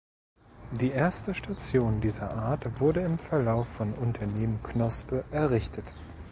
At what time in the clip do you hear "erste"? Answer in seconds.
0.89-1.35